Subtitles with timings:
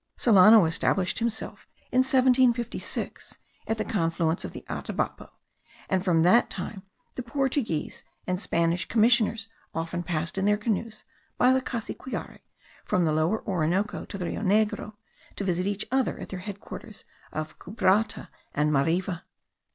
[0.17, 5.29] Solano established himself in 1756 at the confluence of the Atabapo;
[5.89, 6.81] and from that time
[7.13, 11.03] the Spanish and Portuguese commissioners often passed in their canoes,
[11.37, 12.39] by the Cassiquiare,
[12.83, 14.93] from the Lower Orinoco to the Rio Negro,
[15.35, 19.21] to visit each other at their head quarters of Cabruta* and Mariva.